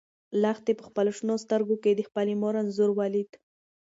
لښتې 0.41 0.73
په 0.77 0.83
خپلو 0.89 1.11
شنه 1.17 1.35
سترګو 1.45 1.75
کې 1.83 1.91
د 1.95 2.01
خپلې 2.09 2.33
مور 2.41 2.53
انځور 2.61 2.89
ولید. 2.99 3.29